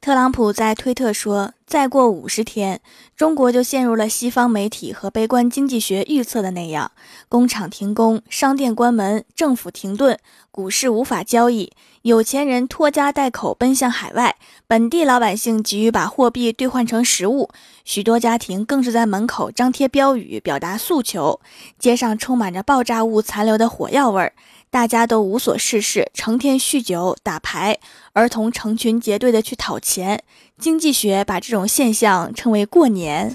[0.00, 2.80] 特朗普在推特说：“再过五十天，
[3.16, 6.92] 中国就陷入了西方媒体和悲观经济学预测的那样，
[7.28, 10.16] 工厂停工，商店关门，政府停顿，
[10.52, 11.72] 股市无法交易，
[12.02, 14.36] 有钱人拖家带口奔向海外，
[14.68, 17.50] 本地老百姓急于把货币兑换成实物，
[17.84, 21.40] 许多家庭更是在门口张贴标语表达诉求，
[21.76, 24.32] 街上充满着爆炸物残留的火药味儿。”
[24.70, 27.78] 大家都无所事事，成天酗酒打牌，
[28.12, 30.22] 儿童成群结队的去讨钱。
[30.58, 33.34] 经济学把这种现象称为过年。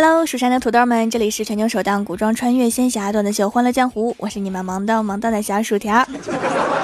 [0.00, 6.06] Hello，蜀山的土豆们，这里是全球首档古装穿越仙侠段子秀《欢乐江湖》，我是你们萌到萌到的小薯条。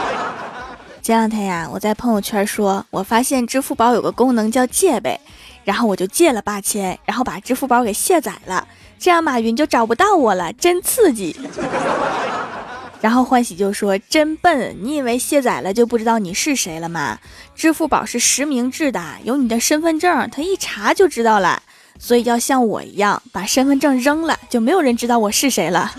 [1.01, 5.21] 前两天呀，我在朋友圈说，我发现支付宝有个功能叫借呗，
[5.63, 8.67] 然后我就借了八千，然后把支付宝给卸载了，
[8.99, 11.37] 这样马云就找不到我了，真刺激。
[13.01, 17.21] 然后欢喜就说：“真笨，你以为卸载了就不知道你是谁了吗？
[17.55, 21.63] 支付宝是实名制的，有你的身份证，他一查就知道了。”
[21.99, 25.93] 所以要像我一样把身份证扔了，就没有人知道我是谁了。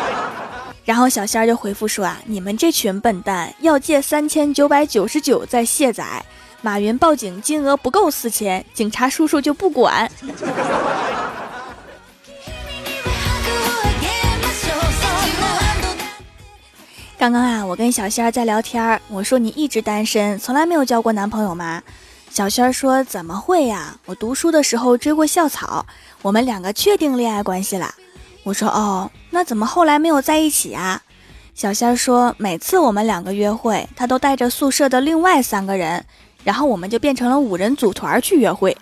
[0.84, 6.24] 然后小仙儿就回复说啊，你们这群笨蛋，要借三千九百九十九再卸载。
[6.62, 10.10] 马云报警，金额不够四千，警察叔叔就不管。
[17.16, 21.82] 刚刚啊，我跟小仙儿在聊天，我说你一直单身，从来没有交过男朋友吗？
[22.30, 23.96] 小轩儿说：“怎么会呀？
[24.06, 25.84] 我读书的时候追过校草，
[26.22, 27.92] 我们两个确定恋爱关系了。”
[28.44, 31.02] 我说：“哦，那怎么后来没有在一起啊？”
[31.54, 36.04] 小仙儿说：“每次我们两个约会，他都带着宿舍的另外三个人，
[36.44, 38.74] 然后我们就变成了五人组团去约会。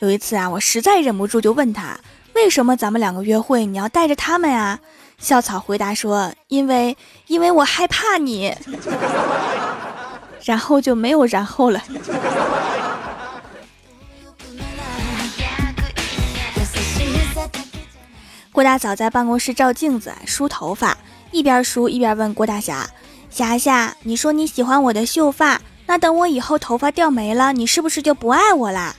[0.00, 1.98] 有一次啊，我实在忍不住就问他：
[2.34, 4.80] 为什么咱们两个约会你要带着他们啊？”
[5.16, 6.96] 校草回答说：“因为，
[7.28, 8.52] 因为我害怕你。
[10.44, 11.80] ”然后就没有然后了。
[18.56, 20.96] 郭大嫂在办公室照镜子梳头发，
[21.30, 22.88] 一边梳一边问郭大侠
[23.28, 28.96] ：“霞霞，你说你喜欢我的秀发，那等我以后头发掉没了，你是不是就不爱我啦？”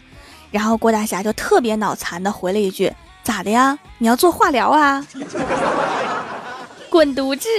[0.51, 2.94] 然后郭大侠就特别脑残的回了一句
[3.25, 3.79] ：“咋的呀？
[3.97, 5.03] 你要做化疗啊？
[6.91, 7.50] 滚犊子！”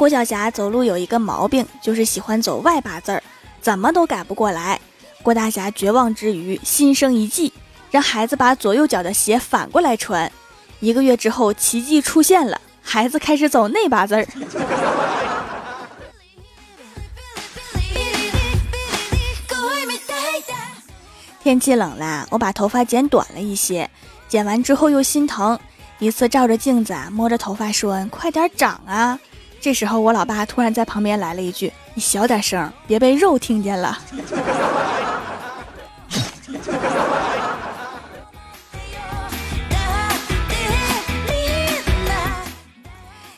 [0.00, 3.22] 郭晓霞走路有一个毛病，就是喜欢走外八字儿，
[3.60, 4.80] 怎么都改不过来。
[5.22, 7.52] 郭大侠绝望之余，心生一计，
[7.90, 10.32] 让孩子把左右脚的鞋反过来穿。
[10.78, 14.24] 一个月之后，奇迹出现了，孩子开始走内八字儿。
[21.44, 23.90] 天气冷了，我把头发剪短了一些，
[24.30, 25.60] 剪完之后又心疼，
[25.98, 29.20] 一次照着镜子啊，摸着头发说：“快点长啊！”
[29.60, 33.98] 这时候，我老爸突然在旁边来了一句：“你小点声，别被肉听见了。”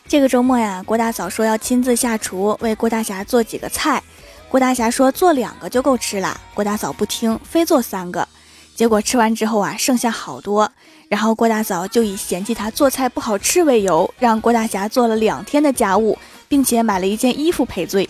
[0.07, 4.01] 这个周末呀，郭大嫂说要亲自下厨为郭大侠做几个菜。
[4.49, 8.29] 郭大侠说做两个就够吃了，郭大嫂不听，非做三个。
[8.77, 10.71] 结果吃完之后啊，剩下好多。
[11.13, 16.19] 然后郭大嫂就以嫌弃他做菜不好吃为由，让郭大侠做了两天的家务，
[16.49, 18.09] 并且买了一件衣服赔罪。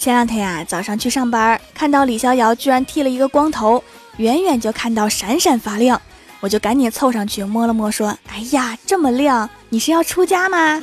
[0.00, 3.80] 前两天呀，早上去上班，看到李逍遥居然剃了一个光头，
[4.16, 6.02] 远远就看到闪闪发亮，
[6.40, 10.82] 我就赶紧凑上去摸了摸，说：“哎呀，这么亮，你是要出家吗？”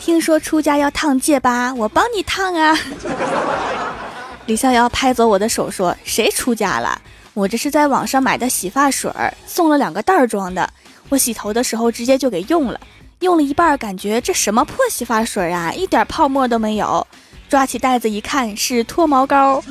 [0.00, 2.76] 听说出家要烫戒疤，我帮你烫啊！
[4.46, 6.98] 李逍遥拍走我的手说：“谁出家了？
[7.34, 9.12] 我这是在网上买的洗发水，
[9.46, 10.68] 送了两个袋儿装的。
[11.10, 12.80] 我洗头的时候直接就给用了，
[13.20, 17.06] 用了一半，感觉这什么破洗发水啊，一点泡沫都没有。
[17.50, 19.62] 抓起袋子一看，是脱毛膏。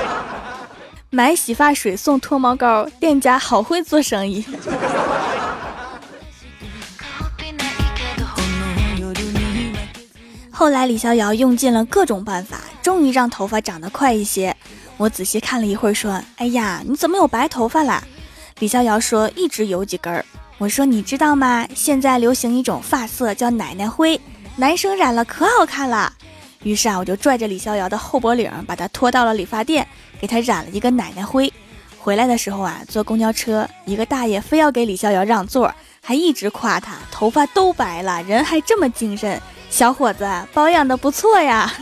[1.08, 4.44] 买洗发水送脱毛膏，店家好会做生意。”
[10.58, 14.56] 后来李逍遥用尽了各种办法，终于让头发长得快一些。
[14.96, 18.02] 我仔细看了一会儿，说：“哎呀，你怎么有白头发啦？”
[18.58, 20.24] 李逍遥说：“一直有几根儿。”
[20.58, 21.64] 我说：“你知道吗？
[21.76, 24.20] 现在流行一种发色叫奶奶灰，
[24.56, 26.12] 男生染了可好看了。”
[26.64, 29.86] 于是啊，我就拽着李逍遥的后脖领，把他拖到了理发店，
[30.20, 31.52] 给他染了一个奶奶灰。
[32.00, 35.72] 回来的时候啊，坐公交车，一个大爷非要给李逍遥让座，
[36.02, 39.40] 还一直夸他头发都白了，人还这么精神，
[39.70, 41.72] 小伙子保养的不错呀。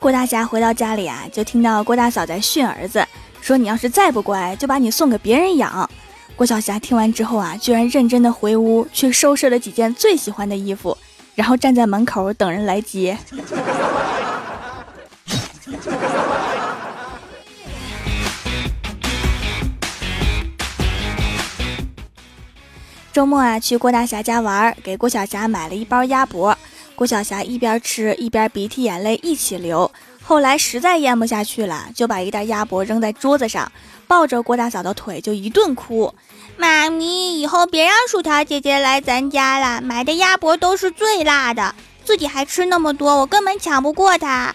[0.00, 3.04] 郭大侠回到家里啊，就听到郭大嫂在训儿子，
[3.42, 5.90] 说：“你要是再不乖，就把你送给别人养。”
[6.36, 10.96] 郭晓霞听完之后啊，居然认真的回屋去收拾了几件最喜欢的衣服，
[11.34, 13.18] 然后站在门口等人来接。
[23.12, 26.56] 周末啊，去郭大侠家玩，给郭晓霞买了一包鸭脖。
[26.94, 29.90] 郭晓霞一边吃一边鼻涕眼泪一起流，
[30.22, 33.70] 后来实在咽不下去了，就把一袋鸭脖扔在桌子上，
[34.06, 36.12] 抱着郭大嫂的腿就一顿哭
[36.58, 44.54] ：“妈咪，以后别让薯条姐姐来咱家了，买的鸭脖都是最辣的，自己还吃那么多，我根本抢不过她。”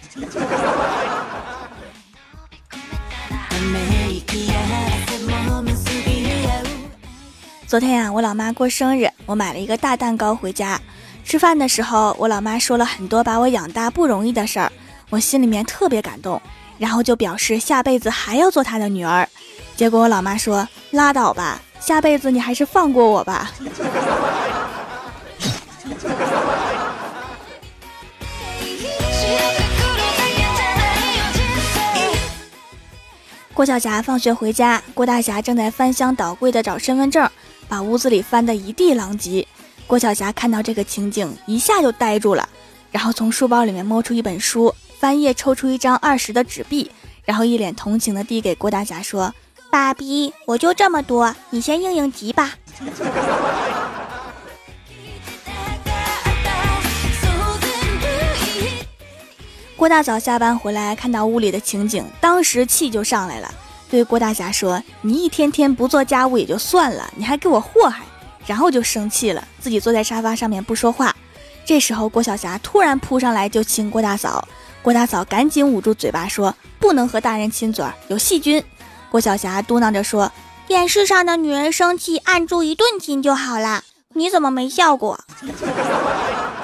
[7.74, 10.80] 昨天呀，我老妈过生日，我买了一个大蛋糕回家。
[11.26, 14.72] 吃饭的时候，我老妈说了很多把我养大不容易的事儿，
[15.10, 16.40] 我心里面特别感动，
[16.78, 19.28] 然后就表示下辈子还要做她的女儿。
[19.76, 23.52] 结果我老妈说：“拉倒吧， 下辈子你还是放过我吧。”
[33.56, 37.28] 郭晓霞放学回家，郭大侠正在翻箱倒柜的找身份证，
[37.68, 39.48] 把屋子里翻得一地狼藉。
[39.86, 42.48] 郭晓霞看到这个情景，一下就呆住了，
[42.92, 46.90] 然后从书包里面摸出一本书，翻页抽出一张二十的纸币，
[47.26, 49.34] 然后一脸同情的递给郭大侠说
[49.70, 52.54] ：“爸比，我就这么多，你先应应急吧。”
[59.76, 63.54] 郭大嫂下班回来，看到屋里的情景，当时气就上来了，
[63.94, 68.04] 对郭大侠说：“你一天天不做家务也就算了，你还给我祸害。”
[68.48, 71.16] 然后就生气了，自己坐在沙发上面不说话。
[71.64, 74.48] 这时候郭晓霞突然扑上来就亲郭大嫂，
[74.82, 78.64] 郭大嫂赶紧捂住嘴巴说：“不能和大人亲嘴，有细菌。”
[79.12, 80.32] 郭晓霞嘟囔着说
[80.66, 83.84] ：“电视上的女人生气按住一顿亲就好了，
[84.16, 85.24] 你怎么没效果？”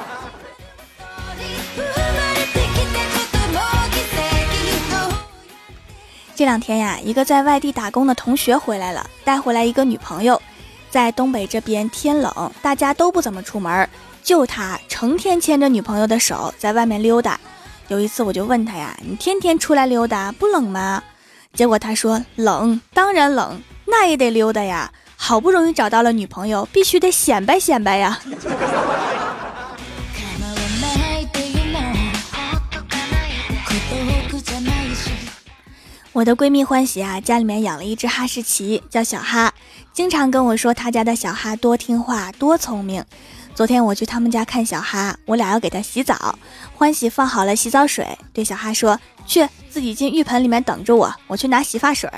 [6.40, 10.42] 这两天呀，一个在外地打工的同学回来了，带回来一个女朋友。
[10.90, 13.90] 在东北这边天冷，大家都不怎么出门，
[14.24, 17.38] 就他成天牵着女朋友的手在外面溜达。
[17.90, 21.04] 有一次我就问他呀：“你天天出来溜达不冷吗？”
[21.54, 24.90] 结果他说：“冷，当然冷，那也得溜达呀。
[25.18, 28.18] 好不容易找到了女朋友，必须得显摆显摆呀。”
[36.12, 39.54] 我的闺蜜欢喜啊，家里面养了一只哈士奇，叫小哈，
[39.94, 43.06] 经常跟我说他家的小哈多听话、多聪明。
[43.54, 46.38] 昨天我去他们家看小哈，我俩要给它洗澡，
[46.74, 52.10] 欢喜放好了洗澡水，对小哈说：“去，自己进浴盆里面等着我，我去拿洗发水。”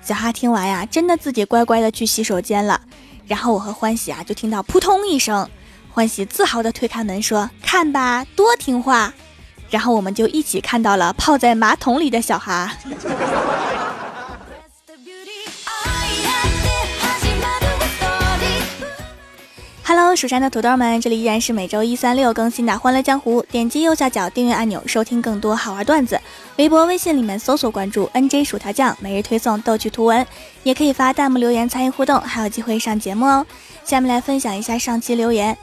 [0.00, 2.80] 小哈听完呀，真的自己乖乖的去洗手间了。
[3.26, 5.50] 然后我和欢喜啊，就听到扑通一声，
[5.90, 9.12] 欢喜自豪的推开门说：“看吧，多听话。”
[9.70, 12.72] 然后我们就一起看到了泡在马桶里的小哈。
[19.86, 23.42] Hello，蜀山的土豆们，这里依然是每周一、三、六更新的《欢乐江湖》。
[23.46, 26.18] 点击右下角订阅按钮，收听更多好玩段子。
[26.56, 30.26] 微博、微信里面搜索关注 “nj 薯条酱”，每日推送逗趣图文，
[30.62, 33.46] 也可以发弹幕留言参与互动，还有机会上节目哦。
[33.84, 35.56] 下面来分享一下上期留言。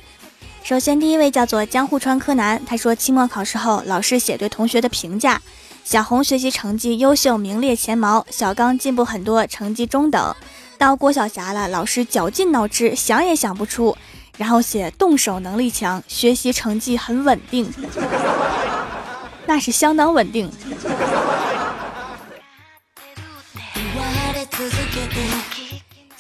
[0.63, 5.41] 首先，第一位叫做江户川柯南，他说期末考试后，老师写对同学的评价：
[5.83, 10.35] 小红学习成绩优秀，名列前茅；小刚进步很多，成绩中等。
[10.77, 13.97] 到郭晓霞了，老师绞尽脑汁，想也想不出，
[14.37, 17.69] 然后写动手能力强，学习成绩很稳定，
[19.45, 20.49] 那是相当稳定。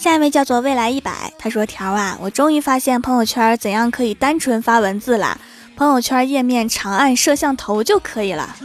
[0.01, 5.39] 下一位叫做未来一百，他说：“条啊，我终于发现朋友圈怎样可以单纯发文字了。
[5.75, 8.55] 朋友圈页面长按摄像头就可以了。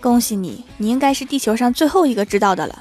[0.00, 2.76] 恭喜你，你应该是地球上最后一个知道的了。”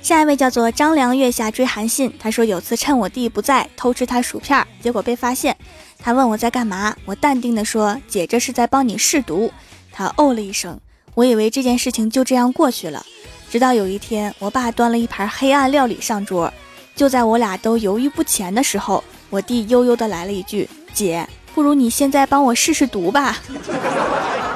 [0.00, 5.54] 下一位叫做张良月下追韩信，他说：“有次趁我弟不在偷吃他薯片，结果被发现。
[5.98, 9.52] 他问我在干嘛，我淡定的说：姐这是在帮你试毒。”
[10.00, 10.80] 他哦了一声，
[11.14, 13.04] 我以为这件事情就这样过去了。
[13.50, 16.50] 直到有一天，我爸端了一盘黑暗料理上桌，
[16.96, 23.36] 就在我俩都犹豫不前的时候，我弟悠悠的来了一句：“姐，不如你现在帮我试试毒吧。”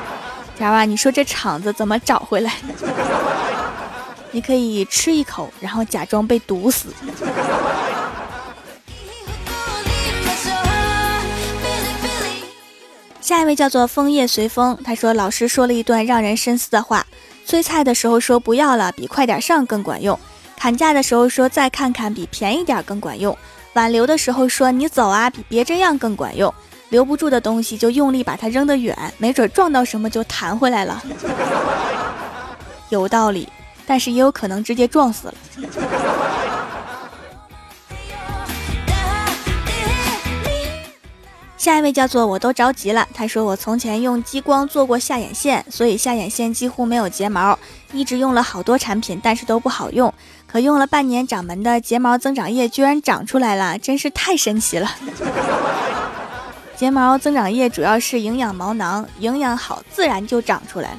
[0.57, 2.51] 条啊，你说这场子怎么找回来？
[4.33, 6.89] 你可以吃一口，然后假装被毒死。
[13.25, 17.07] 下一位叫做枫叶随风，他说老师说了一段让人深思的话：
[17.47, 20.15] 催菜的时候说不要了，比快点上更管用；
[20.59, 23.35] 砍价的时候说再看看，比便宜点更管用；
[23.73, 26.53] 挽留的时候说你走啊，比别这样更管用。
[26.91, 31.03] 留不住的东西就用力把它扔得远，没准撞到什么就弹回来了。
[32.91, 33.49] 有道理，
[33.87, 35.35] 但是也有可能直接撞死了。
[41.65, 43.09] 下一位叫做我都着急了。
[43.15, 47.59] 他说我从前用激光做过下眼线，所以下眼线几乎没有睫毛，
[47.91, 50.13] 一直用了好多产品，但是都不好用。
[50.47, 54.91] 可用了半年，掌门的睫毛增长液居然长出来了，真是太神奇了。
[56.77, 60.99] 睫毛增长液主要是营养毛囊，营养好自然就长出来了。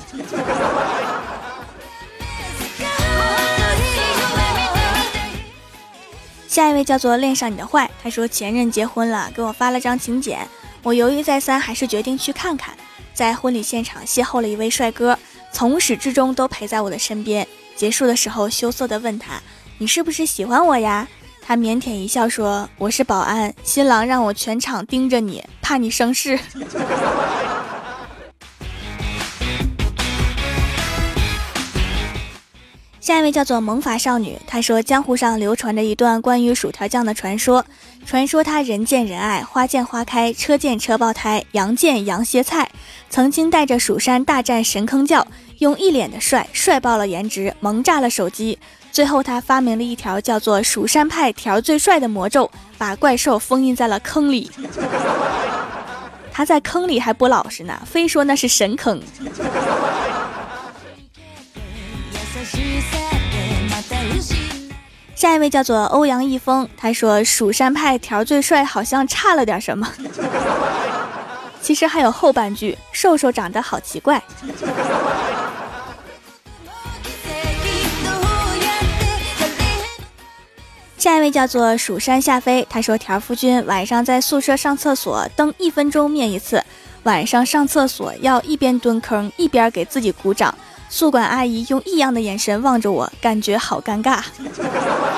[6.55, 10.47] 下一位叫做恋上你的坏，他说前任结婚了，给我发了张请柬，
[10.83, 12.73] 我犹豫再三，还是决定去看看。
[13.13, 15.19] 在婚礼现场邂逅了一位帅哥，
[15.51, 17.45] 从始至终都陪在我的身边。
[17.75, 19.33] 结束的时候羞涩的问他
[19.79, 21.05] ：“你是不是喜欢我呀？”
[21.45, 26.39] 他腼腆一笑说：“我是保安，新郎让我全场盯着你，怕你生事。”
[33.05, 37.63] 下一位叫做萌法少女，她说江湖上流传着一段关于薯条酱的传说，
[38.03, 42.67] 传说他人见人爱，花见花开，车见车爆胎，羊见羊歇菜，
[43.11, 45.27] 曾经带着蜀山大战神坑教，
[45.59, 48.57] 用一脸的帅帅爆了颜值，萌炸了手机，
[48.91, 54.49] 最后他发明了一条叫做蜀山派条最帅的魔咒，把怪兽封印在了坑里。
[56.31, 58.99] 他在坑里还不老实呢，非说那是神坑。
[65.15, 69.91] 下一位叫做欧阳一峰，他说蜀山派条最帅，好像差了点什么。
[71.61, 74.21] 其实还有后半句，瘦瘦长得好奇怪。
[80.97, 86.63] 下一位叫做蜀山夏飞，他说条夫君晚上在宿舍上厕所，蹬一分钟灭一次。
[87.03, 90.53] 晚上上厕所要一边蹲坑一边给自己鼓掌。
[90.89, 94.23] 宿管阿姨用异样的眼神望着我，感觉好尴尬。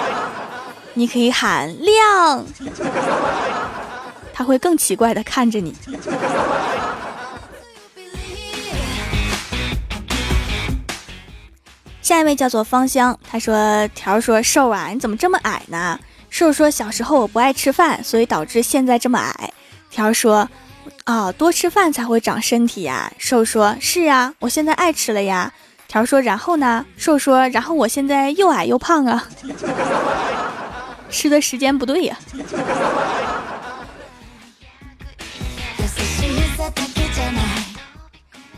[0.96, 2.46] 你可以喊亮，
[4.34, 5.76] 他会更奇怪的看着你。
[12.02, 16.00] 下一位叫做芳香，他说：“条说瘦啊，你怎么这么矮呢？”
[16.32, 19.54] 瘦说：“小时候我不爱吃饭，所以导致现在这么矮。”
[19.92, 20.50] 条说。
[21.08, 23.10] 啊，多吃饭才会长身体呀！
[23.18, 25.54] 瘦说：“是啊，我现在爱吃了呀。”
[25.88, 29.26] 条说：“然后呢？”瘦说：“然后我现在又矮又胖啊，
[31.10, 32.18] 吃的时间不对呀。”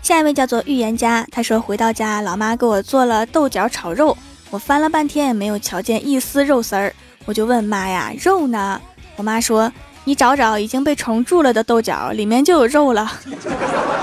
[0.01, 4.17] 下一位叫做预言家，他说：“回到家，老妈给我做了豆角炒肉，
[4.49, 6.91] 我翻了半天也没有瞧见一丝肉丝儿，
[7.25, 8.81] 我就问妈呀，肉呢？
[9.17, 9.71] 我妈说。”
[10.03, 13.11] 你找找已经被虫蛀了的豆角，里面就有肉了。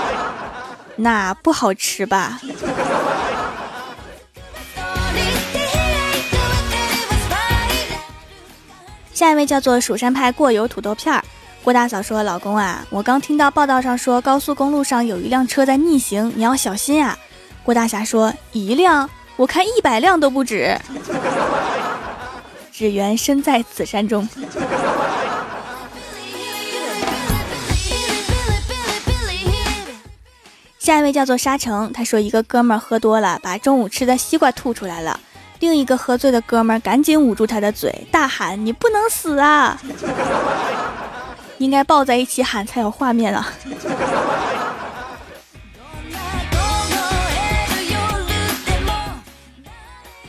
[0.95, 2.39] 那不好吃吧？
[9.13, 11.23] 下一位叫做蜀山派过油土豆片儿。
[11.63, 17.17] 郭大嫂说：“老公啊，我刚听到报道上说高速公路上有一辆车在逆行，你要小心啊。”
[17.65, 19.09] 郭大侠说：“一辆？
[19.35, 20.79] 我看一百辆都不止。”
[22.71, 24.29] 只缘身在此山中。
[30.87, 35.19] 下一位叫做沙城，他说一个哥们儿喝多了，把中午吃的西瓜吐出来了。
[35.59, 39.77] 另一个喝醉的哥们儿赶紧捂住他的嘴，大喊：“你不能死啊！”
[41.59, 43.51] 应该抱在一起喊才有画面啊。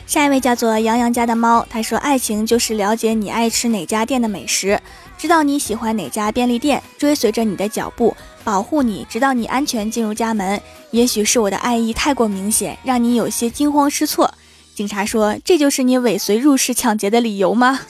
[0.05, 4.81] 下一位叫做杨洋家的猫，他说爱情就是了解你爱吃哪家店的美食，
[5.19, 8.15] 知道你喜欢哪家便利店，追随着你的脚步。
[8.45, 10.59] 保护你，直到你安全进入家门。
[10.91, 14.33] 也许是我的爱意太过明显，让你有些惊慌失措。
[14.73, 17.81] 警察说：“这就是你尾随入室抢劫的理由吗？”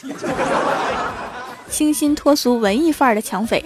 [1.70, 3.64] 清新脱俗、文艺范儿的抢匪。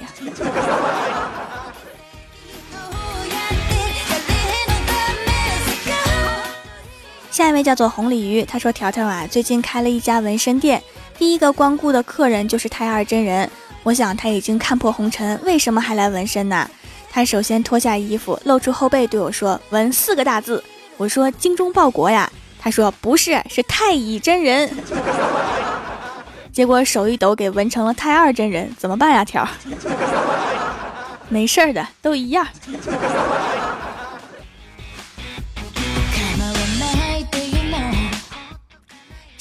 [7.31, 10.83] 下一位叫做红鲤鱼，他说：“条条啊，最近开了一家纹身店，
[11.23, 13.49] 第一个光顾的客人就是太二真人。
[13.83, 16.69] 我想他已经看破红尘，为什么还来纹身呢？
[17.09, 20.61] 他首先脱下衣服，露出后背，对我说：‘纹四个大字。’
[20.97, 24.69] 我说：‘精忠报国呀。’他说：‘不是，是太乙真人。’
[26.51, 29.23] 结果手一抖，给纹成了太二真人，怎么办呀？
[29.23, 29.47] 条？
[31.29, 32.45] 没事儿的，都一样。”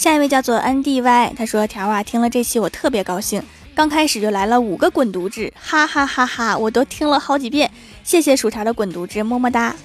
[0.03, 3.41] 下一位叫做 N D Y，他说：“条啊，听了这期我特别高兴，
[3.73, 6.59] 刚开始就来了五个滚犊子，哈哈哈哈！
[6.59, 7.71] 我都听了好几遍，
[8.03, 9.77] 谢谢薯条的滚犊子，么么哒！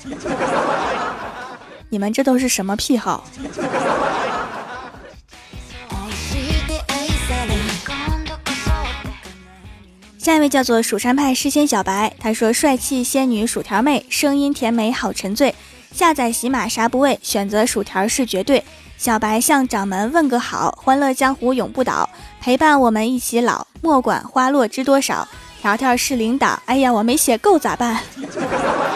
[1.90, 3.26] 你们这都是什么癖好？”
[10.18, 15.54] 下一位叫做蜀山派诗仙小白，他说：“帅气仙女薯条妹，声音甜美好沉醉，
[15.92, 18.64] 下载喜马啥不为，选择薯条是绝对。”
[18.98, 22.10] 小白向掌门问个好，欢乐江湖永不倒，
[22.42, 25.28] 陪伴我们一起老，莫管花落知多少。
[25.62, 28.00] 条条是领导，哎呀，我没写够咋办？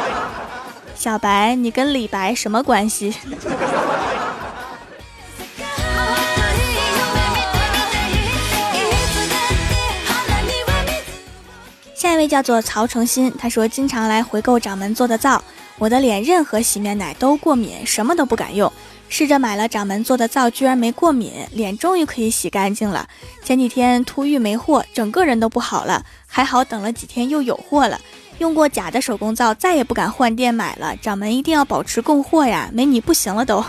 [0.96, 3.14] 小白，你跟李白什么关系？
[11.94, 15.44] 下一位叫做曹诚心，他说经常来回购掌门做的皂，
[15.78, 18.72] 我的脸任何洗面奶都过敏，什么都不敢用。
[19.12, 23.06] 试着买了掌门做的皂，居然没过敏，脸终于可以洗干净了。
[23.44, 26.02] 前几天突遇没货，整个人都不好了。
[26.26, 28.00] 还好等了几天又有货了。
[28.38, 30.96] 用过假的手工皂，再也不敢换店买了。
[30.96, 33.62] 掌门一定要保持供货呀，没你不行了都。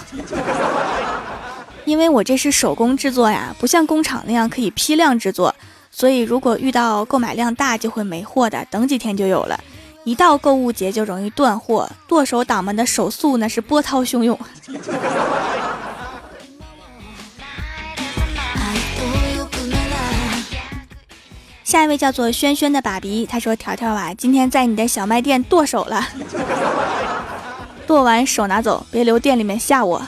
[1.85, 5.53] 因为我这是手工制作呀，不像工厂那样可以批量制作，
[5.91, 9.59] 所以如果遇到购买量大就会没货的，等几天就有了。
[10.05, 14.37] 一到购物节就容易断货，剁手党们的手速那是波涛汹涌。
[21.63, 26.07] 下一位叫做轩轩的爸比，他说：“条条啊，今天在你的小卖店剁手了，
[27.87, 30.03] 剁完手拿走，别留店里面吓我。”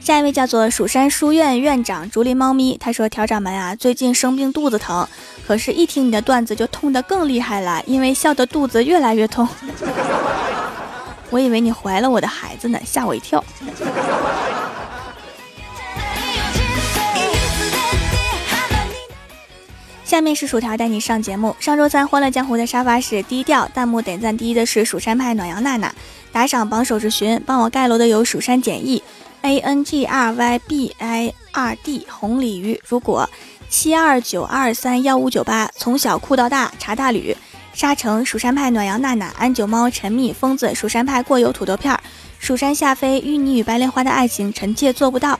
[0.00, 5.06] 下一位叫做蜀山书院院长竹林猫咪，他说：“调掌门啊，最近生病肚子疼，
[5.46, 9.46] 可是一听你的段子就痛得更厉害了，因为笑得肚子越来越痛。
[11.30, 13.44] 我以为你怀了我的孩子呢，吓我一跳。”
[20.02, 21.54] 下面是薯条带你上节目。
[21.60, 25.94] 上周三欢乐江湖的沙发是低调，弹幕点赞第一的是蜀山派暖阳娜娜，
[26.32, 29.00] 打赏榜首是寻，帮我盖楼的有蜀山简易。
[29.42, 30.06] Angry
[31.52, 33.28] Bird 红鲤鱼，如果
[33.68, 37.36] 七二九二三幺五九八，从小酷到大，茶大吕，
[37.72, 41.98] 沙城蜀山派暖阳娜娜，安九猫陈蜜疯子，蜀山派过油土豆片，
[42.38, 45.38] 蜀山下飞玉你与白莲花的爱情，臣妾做不到。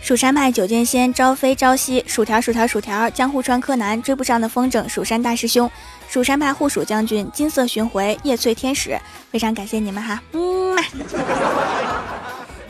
[0.00, 5.68] 蜀山派九剑仙朝飞朝夕，薯条薯条薯条，江户川柯南追不上的风筝，蜀山大师兄，
[6.08, 8.96] 蜀山派护蜀将军，金色巡回叶翠天使，
[9.32, 10.82] 非常感谢你们哈，嗯嘛。